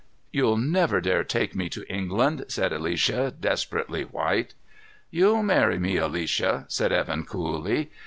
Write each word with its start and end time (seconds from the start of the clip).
"You'll 0.31 0.57
never 0.57 0.99
dare 0.99 1.23
take 1.23 1.53
me 1.53 1.69
to 1.69 1.87
England," 1.87 2.45
said 2.47 2.73
Alicia, 2.73 3.35
desperately 3.39 4.01
white. 4.01 4.55
"You'll 5.11 5.43
marry 5.43 5.77
me, 5.77 5.97
Alicia," 5.97 6.65
said 6.69 6.91
Evan 6.91 7.23
coolly. 7.23 7.91